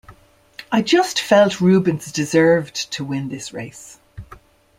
[0.71, 3.99] I just felt Rubens deserved to win this race.